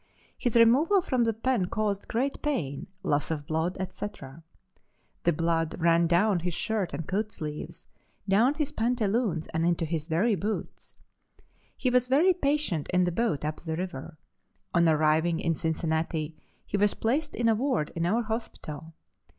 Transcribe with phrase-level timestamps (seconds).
[0.35, 4.41] His removal from the pen caused great pain, loss of blood, etc.
[5.25, 7.85] The blood ran down his shirt and coat sleeves,
[8.27, 10.95] down his pantaloons and into his very boots.
[11.77, 14.17] He was very patient in the boat up the river.
[14.73, 18.95] On arriving in Cincinnati he was placed in a ward in our hospital.